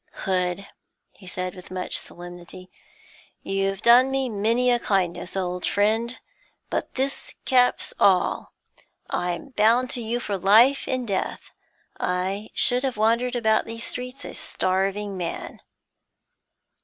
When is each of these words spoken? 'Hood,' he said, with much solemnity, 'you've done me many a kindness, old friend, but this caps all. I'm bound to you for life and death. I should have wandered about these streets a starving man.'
'Hood,' 0.25 0.67
he 1.11 1.27
said, 1.27 1.53
with 1.53 1.69
much 1.69 1.99
solemnity, 1.99 2.71
'you've 3.43 3.83
done 3.83 4.09
me 4.09 4.29
many 4.29 4.71
a 4.71 4.79
kindness, 4.79 5.37
old 5.37 5.63
friend, 5.63 6.19
but 6.71 6.95
this 6.95 7.35
caps 7.45 7.93
all. 7.99 8.51
I'm 9.11 9.49
bound 9.49 9.91
to 9.91 10.01
you 10.01 10.19
for 10.19 10.39
life 10.39 10.87
and 10.87 11.07
death. 11.07 11.51
I 11.99 12.49
should 12.55 12.83
have 12.83 12.97
wandered 12.97 13.35
about 13.35 13.65
these 13.65 13.83
streets 13.83 14.25
a 14.25 14.33
starving 14.33 15.17
man.' 15.17 15.61